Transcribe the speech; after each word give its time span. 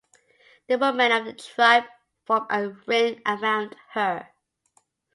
The 0.67 0.79
women 0.79 1.11
of 1.11 1.25
the 1.25 1.33
tribe 1.33 1.83
form 2.25 2.47
a 2.49 2.69
ring 2.87 3.21
around 3.23 3.75
her. 3.89 4.29